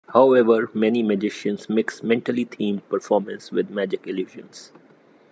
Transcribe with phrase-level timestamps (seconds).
[0.15, 4.71] However, many magicians mix mentally-themed performance with magic illusions.